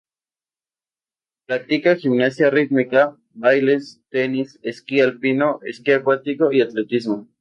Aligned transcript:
Practica 1.49 1.93
gimnasia 2.05 2.49
rítmica, 2.55 3.03
baile, 3.45 3.77
tenis, 4.17 4.57
esquí 4.73 4.99
alpino, 5.05 5.51
esquí 5.73 5.91
acuático 5.99 6.51
y 6.51 6.61
atletismo. 6.69 7.21